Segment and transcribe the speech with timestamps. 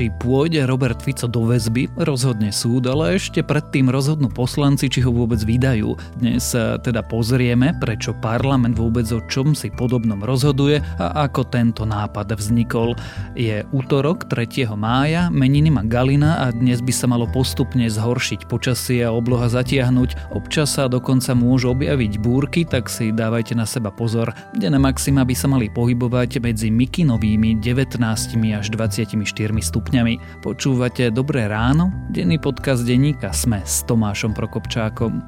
[0.00, 5.12] Či pôjde Robert Fico do väzby, rozhodne súd, ale ešte predtým rozhodnú poslanci, či ho
[5.12, 5.92] vôbec vydajú.
[6.16, 11.84] Dnes sa teda pozrieme, prečo parlament vôbec o čom si podobnom rozhoduje a ako tento
[11.84, 12.96] nápad vznikol.
[13.36, 14.72] Je útorok 3.
[14.72, 20.32] mája, meniny má Galina a dnes by sa malo postupne zhoršiť počasie a obloha zatiahnuť.
[20.32, 24.32] Občas sa dokonca môžu objaviť búrky, tak si dávajte na seba pozor.
[24.56, 28.00] Denné maxima by sa mali pohybovať medzi Mikinovými 19
[28.56, 29.28] až 24
[29.60, 30.46] stupňami stupňami.
[30.46, 31.90] Počúvate Dobré ráno?
[32.14, 35.18] Denný podcast denníka Sme s Tomášom Prokopčákom.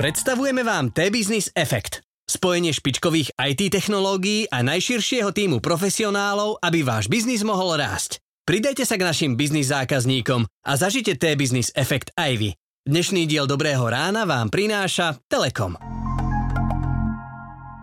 [0.00, 2.00] Predstavujeme vám T-Business Effect.
[2.24, 8.24] Spojenie špičkových IT technológií a najširšieho týmu profesionálov, aby váš biznis mohol rásť.
[8.48, 12.50] Pridajte sa k našim biznis zákazníkom a zažite T-Business Effect aj vy.
[12.88, 15.76] Dnešný diel Dobrého rána vám prináša Telekom.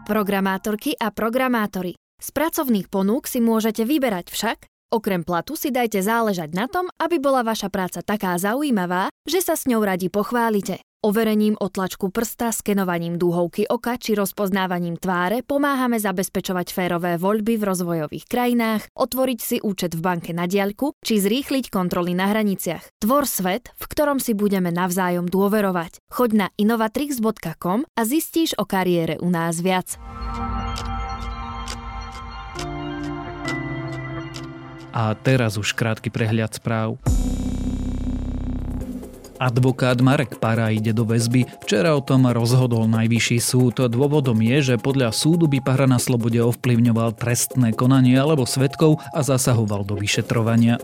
[0.09, 1.93] Programátorky a programátori.
[2.17, 7.17] Z pracovných ponúk si môžete vyberať však, okrem platu si dajte záležať na tom, aby
[7.17, 10.83] bola vaša práca taká zaujímavá, že sa s ňou radi pochválite.
[10.99, 18.27] Overením otlačku prsta, skenovaním dúhovky oka či rozpoznávaním tváre pomáhame zabezpečovať férové voľby v rozvojových
[18.27, 22.99] krajinách, otvoriť si účet v banke na diaľku či zrýchliť kontroly na hraniciach.
[22.99, 26.03] Tvor svet, v ktorom si budeme navzájom dôverovať.
[26.11, 29.95] Choď na innovatrix.com a zistíš o kariére u nás viac.
[34.99, 36.99] A teraz už krátky prehľad správ.
[39.39, 41.47] Advokát Marek Para ide do väzby.
[41.63, 43.79] Včera o tom rozhodol najvyšší súd.
[43.79, 49.23] Dôvodom je, že podľa súdu by Para na slobode ovplyvňoval trestné konanie alebo svetkov a
[49.23, 50.83] zasahoval do vyšetrovania.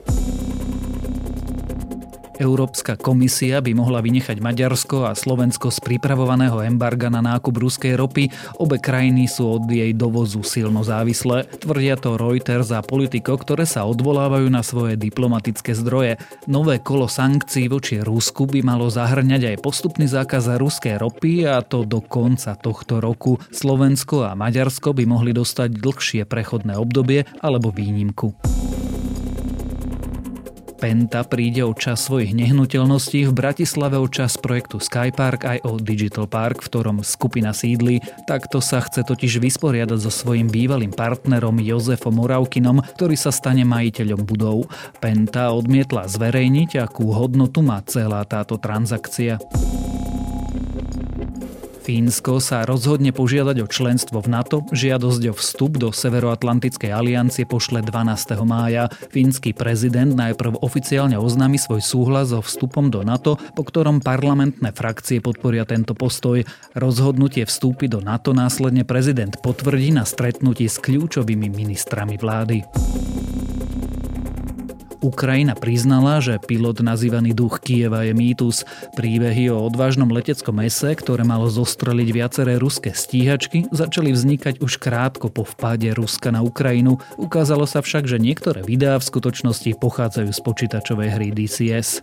[2.36, 8.28] Európska komisia by mohla vynechať Maďarsko a Slovensko z pripravovaného embarga na nákup ruskej ropy.
[8.60, 11.48] Obe krajiny sú od jej dovozu silno závislé.
[11.64, 16.20] Tvrdia to Reuters a politiko, ktoré sa odvolávajú na svoje diplomatické zdroje.
[16.52, 21.88] Nové kolo sankcií voči Rusku by malo zahrňať aj postupný zákaz ruskej ropy a to
[21.88, 23.40] do konca tohto roku.
[23.56, 28.36] Slovensko a Maďarsko by mohli dostať dlhšie prechodné obdobie alebo výnimku.
[30.76, 36.28] Penta príde o čas svojich nehnuteľností, v Bratislave o čas projektu Skypark aj o Digital
[36.28, 38.04] Park, v ktorom skupina sídli.
[38.28, 44.22] Takto sa chce totiž vysporiadať so svojím bývalým partnerom Jozefom Moravkinom, ktorý sa stane majiteľom
[44.28, 44.68] budov.
[45.00, 49.40] Penta odmietla zverejniť, akú hodnotu má celá táto transakcia.
[51.86, 57.86] Fínsko sa rozhodne požiadať o členstvo v NATO, žiadosť o vstup do Severoatlantickej aliancie pošle
[57.86, 58.42] 12.
[58.42, 58.90] mája.
[59.14, 65.22] Fínsky prezident najprv oficiálne oznámi svoj súhlas so vstupom do NATO, po ktorom parlamentné frakcie
[65.22, 66.42] podporia tento postoj.
[66.74, 72.66] Rozhodnutie vstúpiť do NATO následne prezident potvrdí na stretnutí s kľúčovými ministrami vlády.
[75.06, 78.66] Ukrajina priznala, že pilot nazývaný duch Kieva je mýtus.
[78.98, 85.30] Príbehy o odvážnom leteckom ese, ktoré malo zostreliť viaceré ruské stíhačky, začali vznikať už krátko
[85.30, 86.98] po vpáde Ruska na Ukrajinu.
[87.22, 92.02] Ukázalo sa však, že niektoré videá v skutočnosti pochádzajú z počítačovej hry DCS.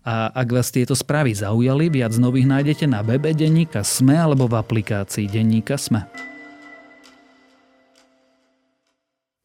[0.00, 4.56] A ak vás tieto správy zaujali, viac nových nájdete na webe Denníka Sme alebo v
[4.56, 6.08] aplikácii Denníka Sme.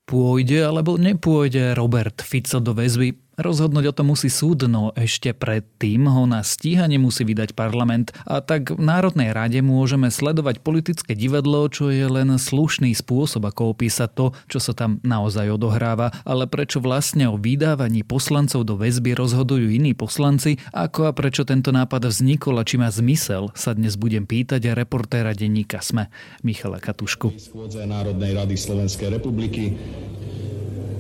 [0.06, 3.25] Pôjde alebo nepôjde Robert Fico do väzby?
[3.36, 6.08] Rozhodnúť o tom musí súdno, ešte predtým.
[6.08, 8.16] Ho na stíhanie musí vydať parlament.
[8.24, 13.76] A tak v Národnej rade môžeme sledovať politické divadlo, čo je len slušný spôsob, ako
[13.76, 19.12] opísať to, čo sa tam naozaj odohráva, ale prečo vlastne o vydávaní poslancov do väzby
[19.20, 24.00] rozhodujú iní poslanci, ako a prečo tento nápad vznikol a či má zmysel, sa dnes
[24.00, 26.08] budem pýtať reportéra denníka SME
[26.40, 27.36] Michala Katušku.
[27.86, 29.76] Národnej rady Slovenskej republiky.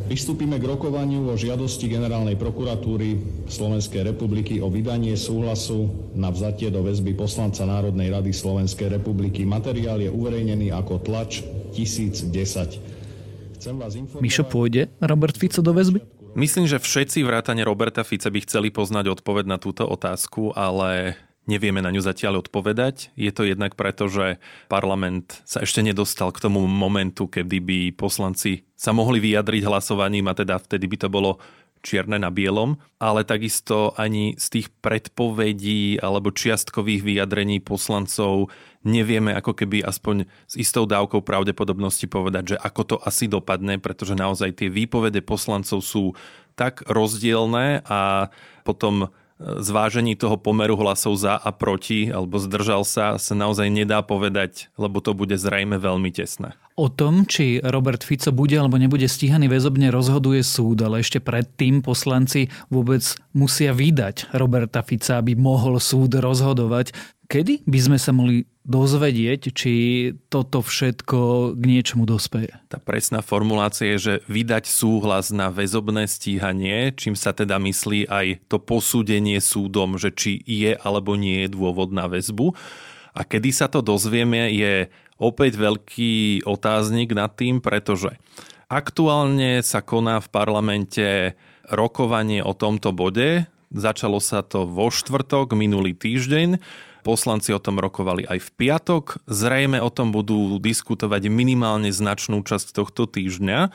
[0.05, 1.89] Pristúpime k rokovaniu o žiadosti
[2.25, 3.09] Generálnej prokuratúry
[3.45, 9.45] Slovenskej republiky o vydanie súhlasu na vzatie do väzby poslanca Národnej rady Slovenskej republiky.
[9.45, 11.45] Materiál je uverejnený ako tlač
[11.77, 13.61] 1010.
[13.61, 14.25] Chcem vás informovať...
[14.25, 16.01] Mišo, pôjde Robert Fico do väzby?
[16.33, 21.13] Myslím, že všetci vrátane Roberta Fica by chceli poznať odpoveď na túto otázku, ale
[21.45, 23.13] Nevieme na ňu zatiaľ odpovedať.
[23.13, 28.65] Je to jednak preto, že parlament sa ešte nedostal k tomu momentu, kedy by poslanci
[28.73, 31.37] sa mohli vyjadriť hlasovaním a teda vtedy by to bolo
[31.85, 38.49] čierne na bielom, ale takisto ani z tých predpovedí alebo čiastkových vyjadrení poslancov
[38.81, 44.17] nevieme ako keby aspoň s istou dávkou pravdepodobnosti povedať, že ako to asi dopadne, pretože
[44.17, 46.17] naozaj tie výpovede poslancov sú
[46.57, 48.33] tak rozdielne a
[48.65, 54.71] potom zvážení toho pomeru hlasov za a proti, alebo zdržal sa, sa naozaj nedá povedať,
[54.79, 56.55] lebo to bude zrejme veľmi tesné.
[56.79, 61.83] O tom, či Robert Fico bude alebo nebude stíhaný väzobne rozhoduje súd, ale ešte predtým
[61.83, 63.03] poslanci vôbec
[63.35, 66.95] musia vydať Roberta Fica, aby mohol súd rozhodovať.
[67.27, 69.73] Kedy by sme sa mohli dozvedieť, či
[70.27, 72.49] toto všetko k niečomu dospeje?
[72.65, 78.49] Tá presná formulácia je, že vydať súhlas na väzobné stíhanie, čím sa teda myslí aj
[78.49, 82.57] to posúdenie súdom, že či je alebo nie je dôvod na väzbu.
[83.15, 84.91] A kedy sa to dozvieme, je
[85.21, 88.11] opäť veľký otáznik nad tým, pretože
[88.67, 91.07] aktuálne sa koná v parlamente
[91.69, 93.47] rokovanie o tomto bode.
[93.71, 96.59] Začalo sa to vo štvrtok minulý týždeň.
[97.05, 99.21] Poslanci o tom rokovali aj v piatok.
[99.29, 103.69] Zrejme o tom budú diskutovať minimálne značnú časť tohto týždňa.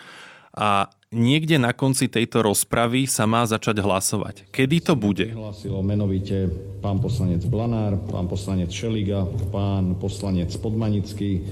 [0.50, 4.50] A niekde na konci tejto rozpravy sa má začať hlasovať.
[4.50, 5.31] Kedy to bude?
[5.31, 6.50] Hlasilo menovite
[6.82, 11.47] pán poslanec Blanár, pán poslanec Šeliga, pán poslanec Podmanický,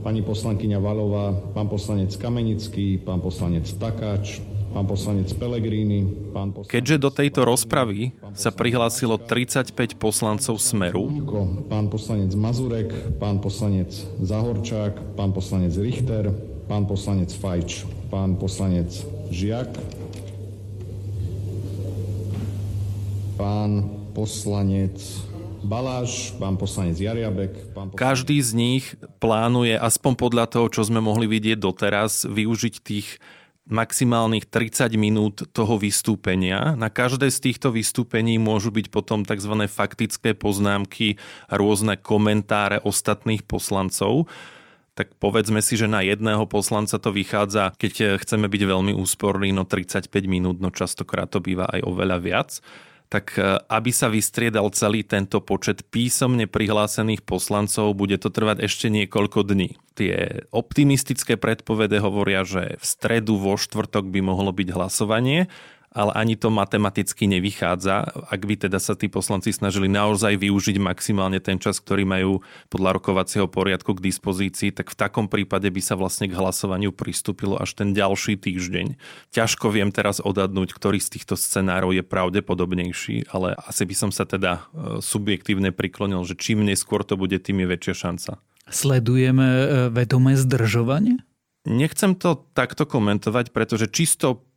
[0.00, 4.40] pani poslankyňa Valová, pán poslanec Kamenický, pán poslanec Takáč,
[4.72, 6.72] pán poslanec Pelegrini, pán poslanec...
[6.74, 11.08] Keďže do tejto rozpravy sa prihlásilo 35 poslancov Smeru,
[11.68, 16.30] pán poslanec Mazurek, pán poslanec Zahorčák, pán poslanec Richter,
[16.68, 18.88] pán poslanec Fajč pán poslanec
[19.28, 19.68] Žiak,
[23.36, 23.84] pán
[24.16, 24.96] poslanec
[25.58, 27.52] Baláš, pán poslanec Jariabek.
[27.76, 28.00] Pán poslanec...
[28.00, 28.84] Každý z nich
[29.20, 33.20] plánuje, aspoň podľa toho, čo sme mohli vidieť doteraz, využiť tých
[33.68, 36.74] maximálnych 30 minút toho vystúpenia.
[36.74, 39.68] Na každé z týchto vystúpení môžu byť potom tzv.
[39.68, 41.20] faktické poznámky
[41.52, 44.26] rôzne komentáre ostatných poslancov
[44.98, 49.62] tak povedzme si, že na jedného poslanca to vychádza, keď chceme byť veľmi úsporní, no
[49.62, 52.50] 35 minút, no častokrát to býva aj oveľa viac
[53.08, 58.92] tak eh, aby sa vystriedal celý tento počet písomne prihlásených poslancov, bude to trvať ešte
[58.92, 59.80] niekoľko dní.
[59.96, 65.50] Tie optimistické predpovede hovoria, že v stredu vo štvrtok by mohlo byť hlasovanie
[65.88, 68.28] ale ani to matematicky nevychádza.
[68.28, 73.00] Ak by teda sa tí poslanci snažili naozaj využiť maximálne ten čas, ktorý majú podľa
[73.00, 77.72] rokovacieho poriadku k dispozícii, tak v takom prípade by sa vlastne k hlasovaniu pristúpilo až
[77.72, 79.00] ten ďalší týždeň.
[79.32, 84.28] Ťažko viem teraz odhadnúť, ktorý z týchto scenárov je pravdepodobnejší, ale asi by som sa
[84.28, 88.30] teda e, subjektívne priklonil, že čím neskôr to bude, tým je väčšia šanca.
[88.68, 91.24] Sledujeme e, vedomé zdržovanie?
[91.68, 94.47] Nechcem to takto komentovať, pretože čisto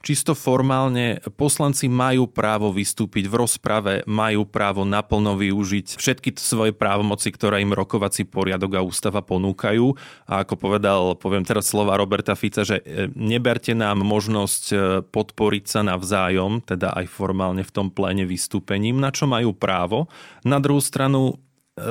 [0.00, 7.28] Čisto formálne poslanci majú právo vystúpiť v rozprave, majú právo naplno využiť všetky svoje právomoci,
[7.28, 9.92] ktoré im rokovací poriadok a ústava ponúkajú.
[10.24, 15.64] A ako povedal, poviem teraz slova Roberta Fica, že e, neberte nám možnosť e, podporiť
[15.68, 20.08] sa navzájom, teda aj formálne v tom pléne vystúpením, na čo majú právo.
[20.48, 21.36] Na druhú stranu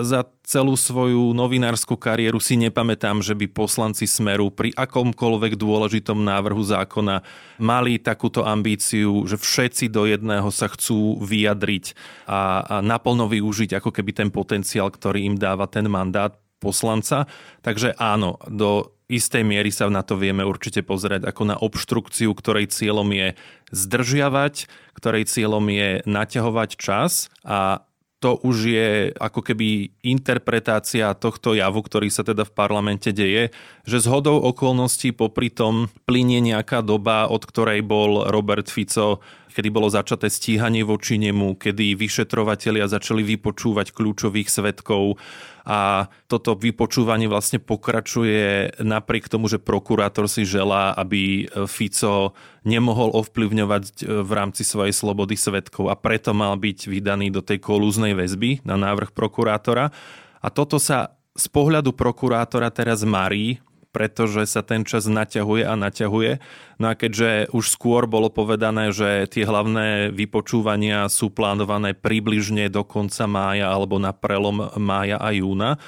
[0.06, 6.62] za celú svoju novinárskú kariéru si nepamätám, že by poslanci Smeru pri akomkoľvek dôležitom návrhu
[6.62, 7.22] zákona
[7.58, 11.94] mali takúto ambíciu, že všetci do jedného sa chcú vyjadriť
[12.30, 17.26] a, a naplno využiť ako keby ten potenciál, ktorý im dáva ten mandát poslanca.
[17.66, 22.70] Takže áno, do istej miery sa na to vieme určite pozerať ako na obštrukciu, ktorej
[22.70, 23.28] cieľom je
[23.74, 27.82] zdržiavať, ktorej cieľom je naťahovať čas a
[28.20, 33.56] to už je ako keby interpretácia tohto javu, ktorý sa teda v parlamente deje,
[33.88, 39.24] že z hodou okolností popri tom plinie nejaká doba, od ktorej bol Robert Fico
[39.60, 45.20] kedy bolo začaté stíhanie voči nemu, kedy vyšetrovatelia začali vypočúvať kľúčových svetkov.
[45.68, 52.32] A toto vypočúvanie vlastne pokračuje napriek tomu, že prokurátor si želá, aby Fico
[52.64, 55.92] nemohol ovplyvňovať e, v rámci svojej slobody svetkov.
[55.92, 59.92] A preto mal byť vydaný do tej kolúznej väzby na návrh prokurátora.
[60.40, 63.60] A toto sa z pohľadu prokurátora teraz marí,
[63.90, 66.32] pretože sa ten čas naťahuje a naťahuje.
[66.78, 72.86] No a keďže už skôr bolo povedané, že tie hlavné vypočúvania sú plánované približne do
[72.86, 75.82] konca mája alebo na prelom mája a júna,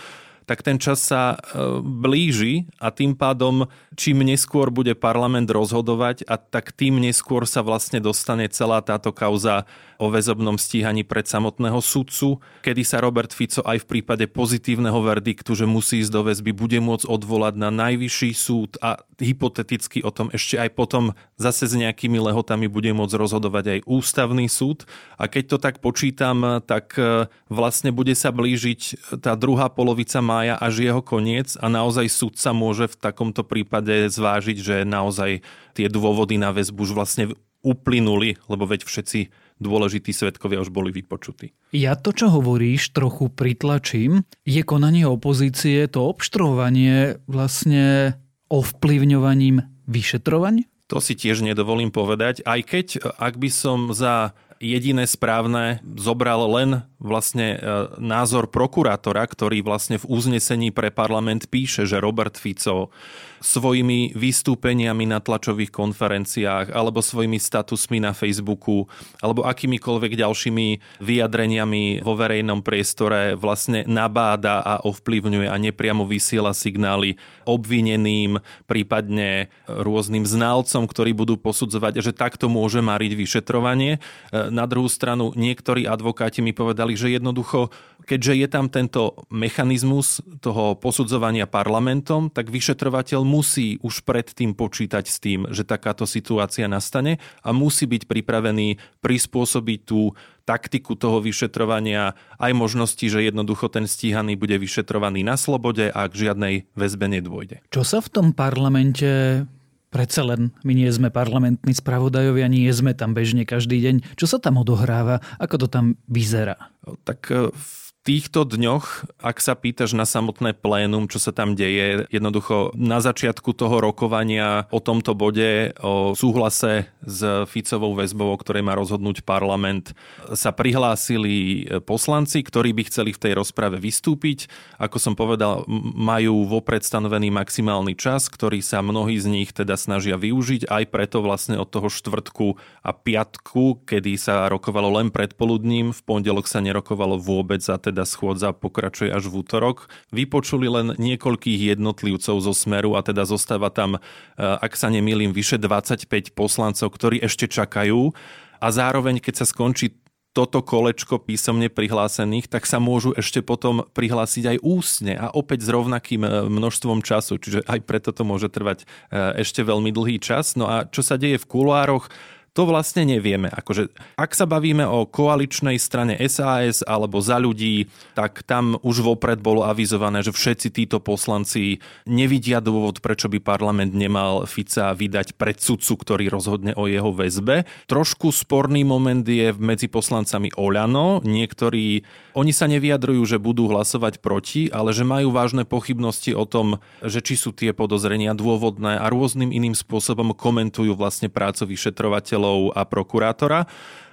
[0.45, 1.37] tak ten čas sa e,
[1.81, 8.01] blíži a tým pádom čím neskôr bude parlament rozhodovať a tak tým neskôr sa vlastne
[8.01, 9.69] dostane celá táto kauza
[10.01, 15.53] o väzobnom stíhaní pred samotného sudcu, kedy sa Robert Fico aj v prípade pozitívneho verdiktu,
[15.53, 20.33] že musí ísť do väzby, bude môcť odvolať na najvyšší súd a hypoteticky o tom
[20.33, 24.85] ešte aj potom zase s nejakými lehotami bude môcť rozhodovať aj ústavný súd.
[25.17, 30.41] A keď to tak počítam, tak e, vlastne bude sa blížiť tá druhá polovica má
[30.41, 35.45] mája až jeho koniec a naozaj sudca môže v takomto prípade zvážiť, že naozaj
[35.77, 39.29] tie dôvody na väzbu už vlastne uplynuli, lebo veď všetci
[39.61, 41.53] dôležití svetkovia už boli vypočutí.
[41.77, 44.25] Ja to, čo hovoríš, trochu pritlačím.
[44.49, 48.17] Je konanie opozície to obštrovanie vlastne
[48.49, 50.70] ovplyvňovaním vyšetrovania?
[50.91, 56.83] To si tiež nedovolím povedať, aj keď ak by som za jediné správne zobral len
[57.01, 57.59] vlastne e,
[57.97, 62.93] názor prokurátora, ktorý vlastne v uznesení pre parlament píše, že Robert Fico
[63.41, 68.85] svojimi vystúpeniami na tlačových konferenciách alebo svojimi statusmi na Facebooku
[69.17, 70.67] alebo akýmikoľvek ďalšími
[71.01, 77.17] vyjadreniami vo verejnom priestore vlastne nabáda a ovplyvňuje a nepriamo vysiela signály
[77.49, 78.37] obvineným,
[78.69, 83.97] prípadne rôznym znalcom, ktorí budú posudzovať, že takto môže mariť vyšetrovanie.
[84.31, 87.73] Na druhú stranu niektorí advokáti mi povedali, že jednoducho
[88.05, 95.17] keďže je tam tento mechanizmus toho posudzovania parlamentom, tak vyšetrovateľ musí už predtým počítať s
[95.21, 100.11] tým, že takáto situácia nastane a musí byť pripravený prispôsobiť tú
[100.43, 106.13] taktiku toho vyšetrovania aj možnosti, že jednoducho ten stíhaný bude vyšetrovaný na slobode a k
[106.27, 107.61] žiadnej väzbe nedôjde.
[107.69, 109.45] Čo sa v tom parlamente
[109.91, 114.15] Predsa len my nie sme parlamentní spravodajovia, nie sme tam bežne každý deň.
[114.15, 115.19] Čo sa tam odohráva?
[115.35, 116.71] Ako to tam vyzerá?
[117.03, 122.73] Tak v týchto dňoch, ak sa pýtaš na samotné plénum, čo sa tam deje, jednoducho
[122.73, 128.73] na začiatku toho rokovania o tomto bode, o súhlase s Ficovou väzbou, o ktorej má
[128.73, 129.93] rozhodnúť parlament,
[130.33, 134.49] sa prihlásili poslanci, ktorí by chceli v tej rozprave vystúpiť.
[134.81, 135.61] Ako som povedal,
[135.93, 141.21] majú vopred stanovený maximálny čas, ktorý sa mnohí z nich teda snažia využiť, aj preto
[141.21, 147.21] vlastne od toho štvrtku a piatku, kedy sa rokovalo len predpoludním, v pondelok sa nerokovalo
[147.21, 149.91] vôbec a teda schôdza pokračuje až v útorok.
[150.15, 153.99] Vypočuli len niekoľkých jednotlivcov zo Smeru a teda zostáva tam, e,
[154.39, 158.15] ak sa nemýlim, vyše 25 poslancov, ktorí ešte čakajú
[158.63, 164.55] a zároveň, keď sa skončí toto kolečko písomne prihlásených, tak sa môžu ešte potom prihlásiť
[164.55, 168.87] aj ústne a opäť s rovnakým e, množstvom času, čiže aj preto to môže trvať
[169.11, 170.55] e, ešte veľmi dlhý čas.
[170.55, 172.07] No a čo sa deje v kuloároch,
[172.51, 173.47] to vlastne nevieme.
[173.47, 179.39] Akože, ak sa bavíme o koaličnej strane SAS alebo za ľudí, tak tam už vopred
[179.39, 185.63] bolo avizované, že všetci títo poslanci nevidia dôvod, prečo by parlament nemal Fica vydať pred
[185.63, 187.63] sudcu, ktorý rozhodne o jeho väzbe.
[187.87, 191.23] Trošku sporný moment je medzi poslancami Oľano.
[191.23, 196.79] Niektorí, oni sa nevyjadrujú, že budú hlasovať proti, ale že majú vážne pochybnosti o tom,
[197.03, 202.81] že či sú tie podozrenia dôvodné a rôznym iným spôsobom komentujú vlastne prácu vyšetrovateľov a
[202.87, 203.67] prokurátora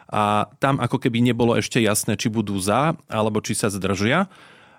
[0.09, 4.27] a tam ako keby nebolo ešte jasné, či budú za, alebo či sa zdržia.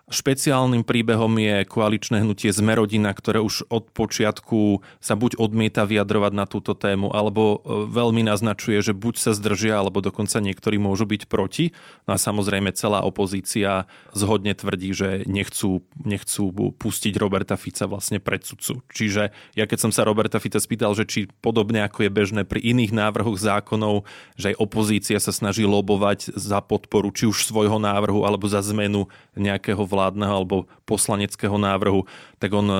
[0.10, 6.50] Špeciálnym príbehom je koaličné hnutie Zmerodina, ktoré už od počiatku sa buď odmieta vyjadrovať na
[6.50, 11.30] túto tému, alebo e, veľmi naznačuje, že buď sa zdržia, alebo dokonca niektorí môžu byť
[11.30, 11.78] proti.
[12.10, 18.42] No a samozrejme celá opozícia zhodne tvrdí, že nechcú, nechcú pustiť Roberta Fica vlastne pred
[18.42, 18.82] sudcu.
[18.90, 22.66] Čiže ja keď som sa Roberta Fica spýtal, že či podobne ako je bežné pri
[22.66, 28.26] iných návrhoch zákonov, že aj opozícia sa snaží lobovať za podporu či už svojho návrhu
[28.26, 29.06] alebo za zmenu
[29.38, 32.08] nejakého vládu, vládneho alebo poslaneckého návrhu,
[32.40, 32.78] tak on e,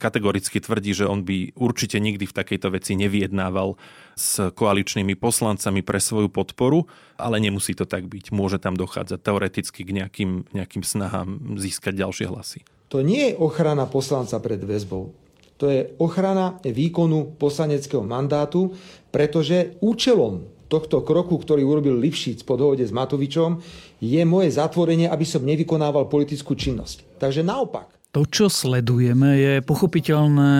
[0.00, 3.76] kategoricky tvrdí, že on by určite nikdy v takejto veci nevyjednával
[4.16, 6.88] s koaličnými poslancami pre svoju podporu,
[7.20, 8.32] ale nemusí to tak byť.
[8.32, 12.64] Môže tam dochádzať teoreticky k nejakým, nejakým snahám získať ďalšie hlasy.
[12.88, 15.12] To nie je ochrana poslanca pred väzbou.
[15.60, 18.74] To je ochrana výkonu poslaneckého mandátu,
[19.14, 23.60] pretože účelom tohto kroku, ktorý urobil Lipšic po dohode s Matovičom,
[24.02, 27.22] je moje zatvorenie, aby som nevykonával politickú činnosť.
[27.22, 27.86] Takže naopak.
[28.12, 30.52] To, čo sledujeme, je pochopiteľné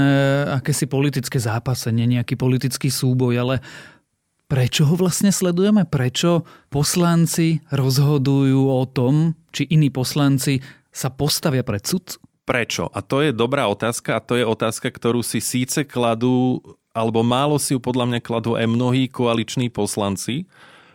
[0.63, 3.55] akési politické zápasenie, nejaký politický súboj, ale
[4.47, 5.85] prečo ho vlastne sledujeme?
[5.85, 12.23] Prečo poslanci rozhodujú o tom, či iní poslanci sa postavia pred sudcu?
[12.49, 12.89] Prečo?
[12.89, 17.57] A to je dobrá otázka a to je otázka, ktorú si síce kladú alebo málo
[17.57, 20.45] si ju podľa mňa kladú aj mnohí koaliční poslanci,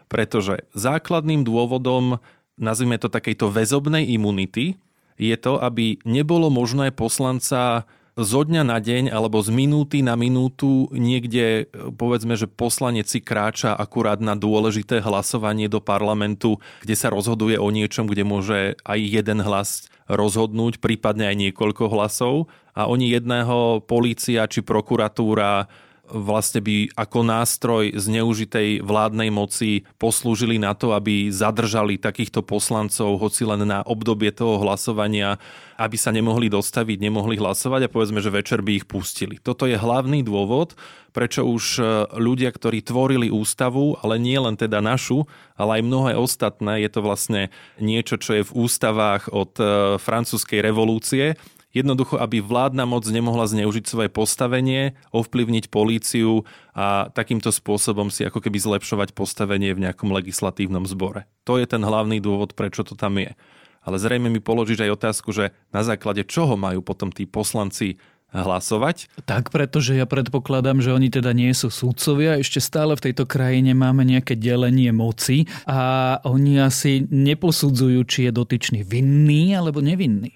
[0.07, 2.21] pretože základným dôvodom,
[2.57, 4.75] nazvime to takejto väzobnej imunity,
[5.17, 10.89] je to, aby nebolo možné poslanca zo dňa na deň alebo z minúty na minútu
[10.89, 11.69] niekde,
[12.01, 17.69] povedzme, že poslanec si kráča akurát na dôležité hlasovanie do parlamentu, kde sa rozhoduje o
[17.69, 22.49] niečom, kde môže aj jeden hlas rozhodnúť, prípadne aj niekoľko hlasov.
[22.73, 25.69] A oni jedného polícia či prokuratúra
[26.07, 33.43] vlastne by ako nástroj zneužitej vládnej moci poslúžili na to, aby zadržali takýchto poslancov, hoci
[33.43, 35.35] len na obdobie toho hlasovania,
[35.75, 39.37] aby sa nemohli dostaviť, nemohli hlasovať a povedzme, že večer by ich pustili.
[39.37, 40.73] Toto je hlavný dôvod,
[41.11, 41.83] prečo už e,
[42.17, 45.25] ľudia, ktorí tvorili ústavu, ale nie len teda našu,
[45.57, 47.41] ale aj mnohé ostatné, je to vlastne
[47.81, 49.63] niečo, čo je v ústavách od e,
[49.97, 51.33] francúzskej revolúcie,
[51.75, 58.39] Jednoducho, aby vládna moc nemohla zneužiť svoje postavenie, ovplyvniť políciu a takýmto spôsobom si ako
[58.39, 61.27] keby zlepšovať postavenie v nejakom legislatívnom zbore.
[61.43, 63.35] To je ten hlavný dôvod, prečo to tam je.
[63.83, 67.99] Ale zrejme mi položíš aj otázku, že na základe čoho majú potom tí poslanci
[68.31, 69.23] hlasovať?
[69.23, 72.39] Tak, pretože ja predpokladám, že oni teda nie sú súdcovia.
[72.39, 78.31] Ešte stále v tejto krajine máme nejaké delenie moci a oni asi neposudzujú, či je
[78.35, 80.35] dotyčný vinný alebo nevinný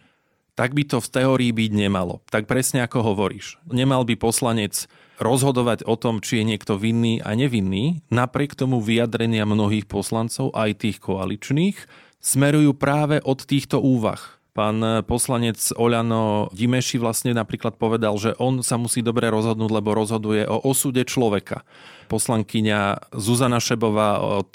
[0.61, 2.21] tak by to v teórii byť nemalo.
[2.29, 3.57] Tak presne ako hovoríš.
[3.65, 4.85] Nemal by poslanec
[5.17, 10.85] rozhodovať o tom, či je niekto vinný a nevinný, napriek tomu vyjadrenia mnohých poslancov, aj
[10.85, 11.81] tých koaličných,
[12.21, 14.21] smerujú práve od týchto úvah.
[14.53, 20.45] Pán poslanec Oľano Dimeši vlastne napríklad povedal, že on sa musí dobre rozhodnúť, lebo rozhoduje
[20.45, 21.65] o osude človeka.
[22.05, 24.53] Poslankyňa Zuzana Šebová od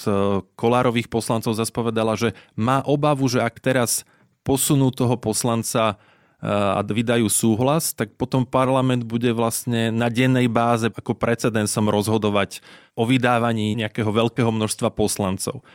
[0.55, 4.07] Kolárových poslancov zase povedala, že má obavu, že ak teraz
[4.47, 5.99] posunú toho poslanca
[6.39, 12.63] eh, a vydajú súhlas, tak potom parlament bude vlastne na dennej báze ako precedensom rozhodovať
[12.95, 15.67] o vydávaní nejakého veľkého množstva poslancov.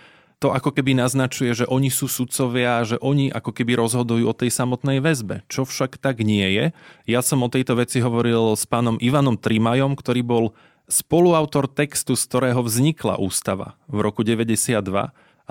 [0.42, 4.50] To ako keby naznačuje, že oni sú sudcovia, že oni ako keby rozhodujú o tej
[4.50, 6.66] samotnej väzbe, čo však tak nie je.
[7.06, 10.46] Ja som o tejto veci hovoril s pánom Ivanom Trimajom, ktorý bol
[10.90, 14.82] spoluautor textu, z ktorého vznikla ústava v roku 92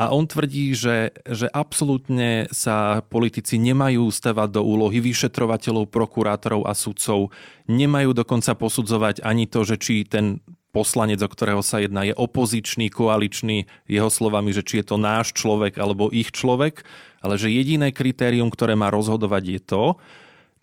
[0.01, 6.73] a on tvrdí, že, že absolútne sa politici nemajú stavať do úlohy vyšetrovateľov, prokurátorov a
[6.73, 7.29] sudcov.
[7.69, 10.41] Nemajú dokonca posudzovať ani to, že či ten
[10.73, 15.37] poslanec, o ktorého sa jedná, je opozičný, koaličný, jeho slovami, že či je to náš
[15.37, 16.81] človek alebo ich človek,
[17.21, 19.85] ale že jediné kritérium, ktoré má rozhodovať je to,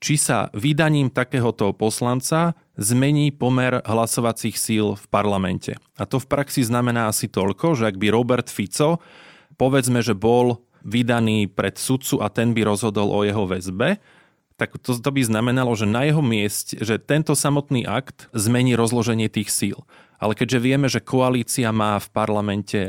[0.01, 5.77] či sa vydaním takéhoto poslanca zmení pomer hlasovacích síl v parlamente.
[5.97, 9.01] A to v praxi znamená asi toľko, že ak by Robert Fico
[9.57, 13.99] povedzme, že bol vydaný pred sudcu a ten by rozhodol o jeho väzbe,
[14.57, 19.29] tak to, to by znamenalo, že na jeho mieste, že tento samotný akt zmení rozloženie
[19.29, 19.77] tých síl.
[20.17, 22.81] Ale keďže vieme, že koalícia má v parlamente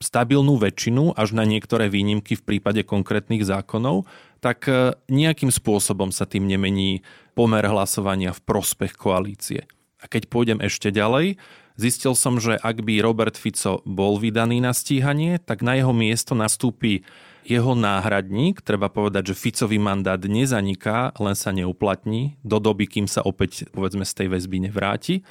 [0.00, 4.08] stabilnú väčšinu, až na niektoré výnimky v prípade konkrétnych zákonov,
[4.42, 7.06] tak e, nejakým spôsobom sa tým nemení
[7.38, 9.68] pomer hlasovania v prospech koalície.
[10.02, 11.38] A keď pôjdem ešte ďalej,
[11.80, 16.36] Zistil som, že ak by Robert Fico bol vydaný na stíhanie, tak na jeho miesto
[16.36, 17.04] nastúpi
[17.42, 18.62] jeho náhradník.
[18.62, 24.06] Treba povedať, že Ficový mandát nezaniká, len sa neuplatní do doby, kým sa opäť povedzme
[24.06, 25.26] z tej väzby nevráti.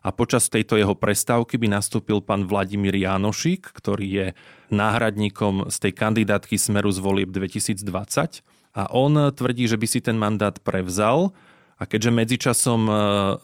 [0.00, 4.26] A počas tejto jeho prestávky by nastúpil pán Vladimír Jánošik, ktorý je
[4.72, 7.84] náhradníkom z tej kandidátky Smeru z volieb 2020.
[8.70, 11.36] A on tvrdí, že by si ten mandát prevzal,
[11.80, 12.92] a keďže medzičasom e,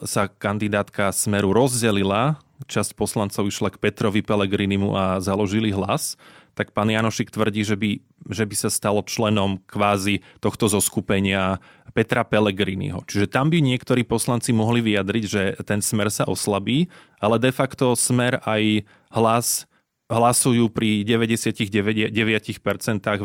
[0.04, 2.36] sa kandidátka Smeru rozdelila,
[2.68, 6.20] časť poslancov išla k Petrovi Pelegrinimu a založili hlas,
[6.56, 8.00] tak pán Janošik tvrdí, že by,
[8.32, 11.60] že by sa stalo členom kvázi tohto zoskupenia
[11.96, 13.04] Petra Pelegriniho.
[13.08, 17.96] Čiže tam by niektorí poslanci mohli vyjadriť, že ten smer sa oslabí, ale de facto
[17.96, 19.68] smer aj hlas
[20.06, 22.14] hlasujú pri 99%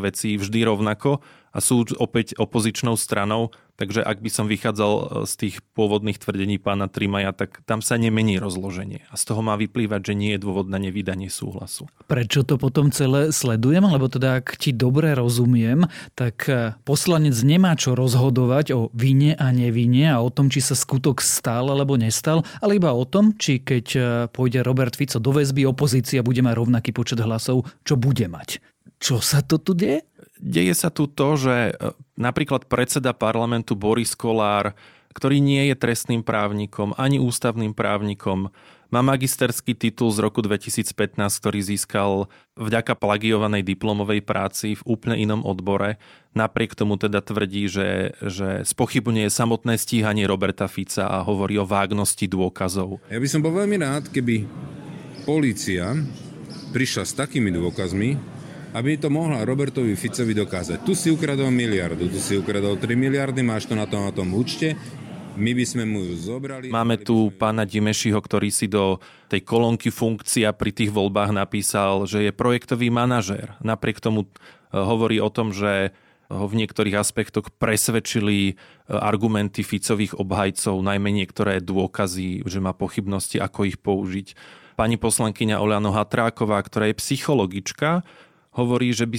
[0.01, 1.21] vecí vždy rovnako
[1.53, 6.61] a sú opäť opozičnou stranou, Takže ak by som vychádzal e, z tých pôvodných tvrdení
[6.61, 9.09] pána Trimaja, tak tam sa nemení rozloženie.
[9.09, 11.89] A z toho má vyplývať, že nie je dôvod na nevydanie súhlasu.
[12.05, 13.81] Prečo to potom celé sledujem?
[13.81, 19.49] Lebo teda, ak ti dobre rozumiem, tak e, poslanec nemá čo rozhodovať o vine a
[19.49, 23.65] nevine a o tom, či sa skutok stal alebo nestal, ale iba o tom, či
[23.65, 28.29] keď e, pôjde Robert Fico do väzby, opozícia bude mať rovnaký počet hlasov, čo bude
[28.29, 28.61] mať.
[29.01, 30.05] Čo sa to tu deje?
[30.41, 31.73] Deje sa tu to, že e,
[32.17, 34.73] napríklad predseda parlamentu Boris Kolár,
[35.13, 38.49] ktorý nie je trestným právnikom ani ústavným právnikom,
[38.91, 42.27] má magisterský titul z roku 2015, ktorý získal
[42.59, 45.95] vďaka plagiovanej diplomovej práci v úplne inom odbore.
[46.35, 52.27] Napriek tomu teda tvrdí, že, že spochybňuje samotné stíhanie Roberta Fica a hovorí o vágnosti
[52.27, 52.99] dôkazov.
[53.07, 54.43] Ja by som bol veľmi rád, keby
[55.23, 55.95] polícia
[56.75, 58.19] prišla s takými dôkazmi,
[58.71, 60.87] aby to mohla Robertovi Ficovi dokázať.
[60.87, 64.31] Tu si ukradol miliardu, tu si ukradol 3 miliardy, máš to na tom na tom
[64.31, 64.79] účte,
[65.35, 66.67] my by sme mu zobrali.
[66.67, 68.99] Máme tu pána Dimešiho, ktorý si do
[69.31, 73.55] tej kolónky funkcia pri tých voľbách napísal, že je projektový manažér.
[73.63, 74.29] Napriek tomu e,
[74.75, 75.95] hovorí o tom, že
[76.31, 78.53] ho v niektorých aspektoch presvedčili e,
[78.91, 84.35] argumenty Ficových obhajcov, najmä niektoré dôkazy, že má pochybnosti, ako ich použiť.
[84.75, 88.03] Pani poslankyňa Oliano Hatráková, ktorá je psychologička,
[88.51, 89.17] hovorí, že by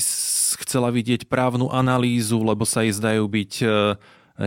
[0.64, 3.66] chcela vidieť právnu analýzu, lebo sa jej zdajú byť e,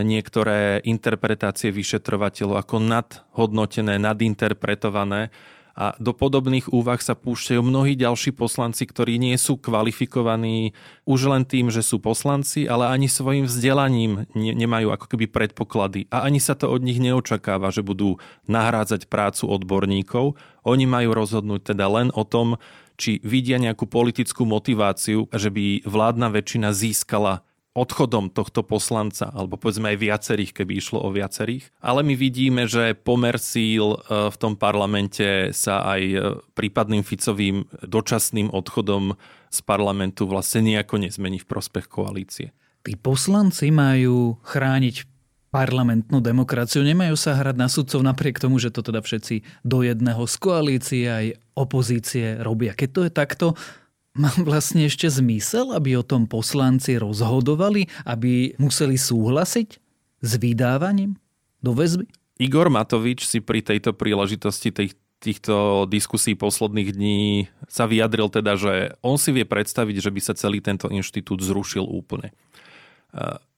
[0.06, 5.34] niektoré interpretácie vyšetrovateľov ako nadhodnotené, nadinterpretované
[5.76, 10.72] a do podobných úvah sa púšťajú mnohí ďalší poslanci, ktorí nie sú kvalifikovaní
[11.04, 16.08] už len tým, že sú poslanci, ale ani svojim vzdelaním ne- nemajú ako keby predpoklady.
[16.08, 18.16] A ani sa to od nich neočakáva, že budú
[18.48, 20.40] nahrádzať prácu odborníkov.
[20.64, 22.56] Oni majú rozhodnúť teda len o tom,
[22.96, 29.92] či vidia nejakú politickú motiváciu, že by vládna väčšina získala odchodom tohto poslanca, alebo povedzme
[29.92, 31.68] aj viacerých, keby išlo o viacerých.
[31.84, 36.16] Ale my vidíme, že pomer síl e, v tom parlamente sa aj e,
[36.56, 39.12] prípadným Ficovým dočasným odchodom
[39.52, 42.56] z parlamentu vlastne nejako nezmení v prospech koalície.
[42.80, 45.15] Tí poslanci majú chrániť
[45.50, 50.22] parlamentnú demokraciu, nemajú sa hrať na sudcov napriek tomu, že to teda všetci do jedného
[50.26, 52.76] z koalície aj opozície robia.
[52.76, 53.46] Keď to je takto,
[54.16, 59.68] má vlastne ešte zmysel, aby o tom poslanci rozhodovali, aby museli súhlasiť
[60.24, 61.20] s vydávaním
[61.60, 62.08] do väzby?
[62.36, 68.74] Igor Matovič si pri tejto príležitosti tých, týchto diskusí posledných dní sa vyjadril teda, že
[69.00, 72.36] on si vie predstaviť, že by sa celý tento inštitút zrušil úplne.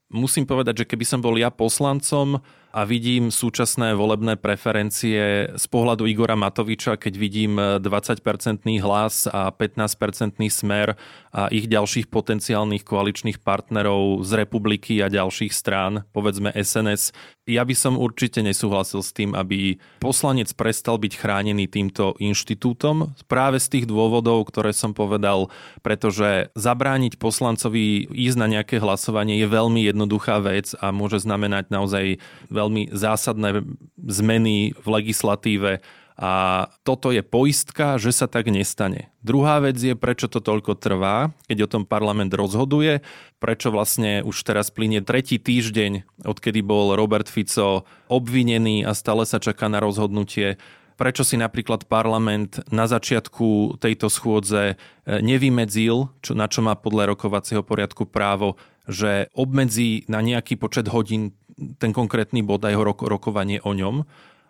[0.09, 6.05] Musím povedať, že keby som bol ja poslancom, a vidím súčasné volebné preferencie z pohľadu
[6.05, 11.01] Igora Matoviča, keď vidím 20-percentný hlas a 15-percentný smer
[11.33, 17.13] a ich ďalších potenciálnych koaličných partnerov z republiky a ďalších strán, povedzme SNS.
[17.49, 23.57] Ja by som určite nesúhlasil s tým, aby poslanec prestal byť chránený týmto inštitútom práve
[23.57, 25.49] z tých dôvodov, ktoré som povedal,
[25.81, 32.21] pretože zabrániť poslancovi ísť na nejaké hlasovanie je veľmi jednoduchá vec a môže znamenať naozaj
[32.59, 33.63] veľmi zásadné
[33.95, 35.79] zmeny v legislatíve
[36.19, 39.15] a toto je poistka, že sa tak nestane.
[39.23, 43.07] Druhá vec je, prečo to toľko trvá, keď o tom parlament rozhoduje,
[43.39, 49.39] prečo vlastne už teraz plinie tretí týždeň, odkedy bol Robert Fico obvinený a stále sa
[49.39, 50.59] čaká na rozhodnutie
[50.99, 57.15] prečo si napríklad parlament na začiatku tejto schôdze e, nevymedzil, čo, na čo má podľa
[57.15, 58.59] rokovacieho poriadku právo,
[58.91, 61.38] že obmedzí na nejaký počet hodín
[61.79, 64.07] ten konkrétny bod a jeho rokovanie o ňom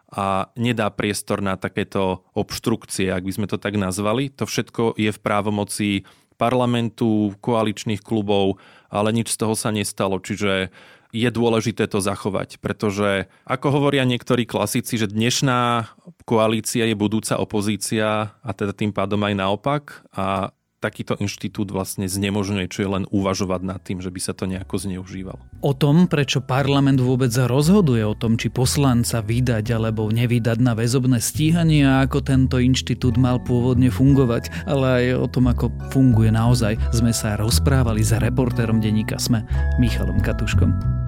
[0.09, 4.33] a nedá priestor na takéto obštrukcie, ak by sme to tak nazvali.
[4.41, 6.09] To všetko je v právomoci
[6.41, 8.57] parlamentu, koaličných klubov,
[8.89, 10.17] ale nič z toho sa nestalo.
[10.17, 10.73] Čiže
[11.13, 15.89] je dôležité to zachovať, pretože ako hovoria niektorí klasici, že dnešná
[16.29, 22.67] koalícia je budúca opozícia a teda tým pádom aj naopak a takýto inštitút vlastne znemožňuje,
[22.71, 25.43] čo je len uvažovať nad tým, že by sa to nejako zneužívalo.
[25.63, 31.19] O tom, prečo parlament vôbec rozhoduje o tom, či poslanca vydať alebo nevydať na väzobné
[31.19, 36.79] stíhanie a ako tento inštitút mal pôvodne fungovať, ale aj o tom, ako funguje naozaj,
[36.95, 39.43] sme sa rozprávali s reportérom denníka SME
[39.83, 41.08] Michalom Katuškom.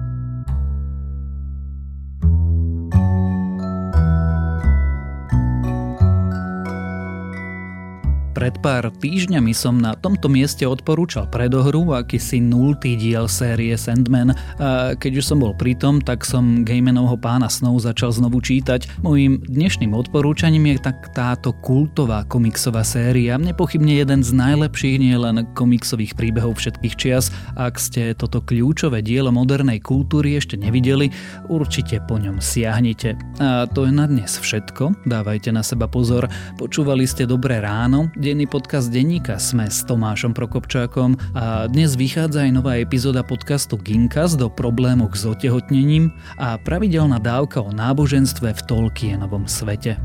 [8.31, 14.95] Pred pár týždňami som na tomto mieste odporúčal predohru akýsi nultý diel série Sandman a
[14.95, 19.03] keď už som bol pritom, tak som Gaimanovho pána snov začal znovu čítať.
[19.03, 26.15] Mojím dnešným odporúčaním je tak táto kultová komiksová séria, nepochybne jeden z najlepších nielen komiksových
[26.15, 27.35] príbehov všetkých čias.
[27.59, 31.11] Ak ste toto kľúčové dielo modernej kultúry ešte nevideli,
[31.51, 33.19] určite po ňom siahnite.
[33.43, 36.31] A to je na dnes všetko, dávajte na seba pozor.
[36.55, 42.51] Počúvali ste Dobré ráno, denný podcast denníka Sme s Tomášom Prokopčákom a dnes vychádza aj
[42.53, 49.49] nová epizóda podcastu Ginkas do problémov s otehotnením a pravidelná dávka o náboženstve v Tolkienovom
[49.49, 49.97] svete.